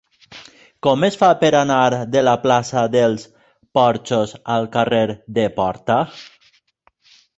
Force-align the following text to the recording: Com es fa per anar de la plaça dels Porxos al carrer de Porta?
Com 0.85 1.03
es 1.07 1.17
fa 1.23 1.27
per 1.41 1.51
anar 1.59 1.81
de 2.15 2.23
la 2.27 2.33
plaça 2.45 2.83
dels 2.95 3.27
Porxos 3.79 4.35
al 4.55 4.67
carrer 4.77 5.07
de 5.37 5.49
Porta? 5.61 6.03